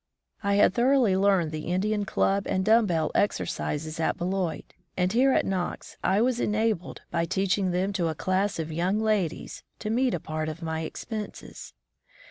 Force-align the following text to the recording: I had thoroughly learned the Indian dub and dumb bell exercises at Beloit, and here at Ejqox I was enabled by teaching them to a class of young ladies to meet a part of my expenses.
I 0.41 0.55
had 0.55 0.73
thoroughly 0.73 1.15
learned 1.15 1.51
the 1.51 1.67
Indian 1.67 2.05
dub 2.05 2.47
and 2.47 2.65
dumb 2.65 2.87
bell 2.87 3.11
exercises 3.13 3.99
at 3.99 4.17
Beloit, 4.17 4.73
and 4.97 5.13
here 5.13 5.31
at 5.31 5.45
Ejqox 5.45 5.97
I 6.03 6.19
was 6.21 6.39
enabled 6.39 7.03
by 7.11 7.25
teaching 7.25 7.69
them 7.69 7.93
to 7.93 8.07
a 8.07 8.15
class 8.15 8.57
of 8.57 8.71
young 8.71 8.99
ladies 8.99 9.61
to 9.77 9.91
meet 9.91 10.15
a 10.15 10.19
part 10.19 10.49
of 10.49 10.63
my 10.63 10.79
expenses. 10.79 11.75